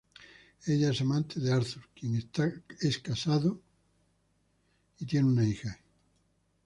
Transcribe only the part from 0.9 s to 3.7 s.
amante de Arthur, quien este es casado